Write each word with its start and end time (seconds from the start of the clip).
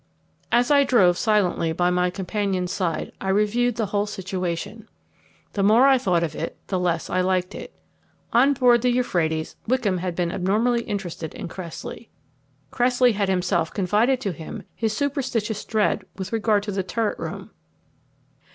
As 0.51 0.71
I 0.71 0.83
drove 0.83 1.15
silently 1.15 1.73
by 1.73 1.91
my 1.91 2.09
companion's 2.09 2.71
side 2.71 3.11
I 3.21 3.29
reviewed 3.29 3.75
the 3.75 3.85
whole 3.85 4.07
situation. 4.07 4.87
The 5.53 5.61
more 5.61 5.85
I 5.85 5.99
thought 5.99 6.23
of 6.23 6.33
it 6.35 6.57
the 6.69 6.79
less 6.79 7.07
I 7.07 7.21
liked 7.21 7.53
it. 7.53 7.71
On 8.33 8.53
board 8.53 8.81
the 8.81 8.89
Euphrates 8.89 9.55
Wickham 9.67 9.99
had 9.99 10.15
been 10.15 10.31
abnormally 10.31 10.81
interested 10.85 11.35
in 11.35 11.47
Cressley. 11.47 12.09
Cressley 12.71 13.11
had 13.11 13.29
himself 13.29 13.71
confided 13.75 14.19
to 14.21 14.31
him 14.31 14.63
his 14.73 14.91
superstitious 14.97 15.63
dread 15.65 16.03
with 16.17 16.33
regard 16.33 16.63
to 16.63 16.71
the 16.71 16.81
turret 16.81 17.19
room. 17.19 17.51